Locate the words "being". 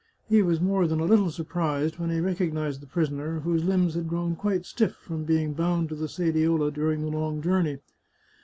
5.25-5.53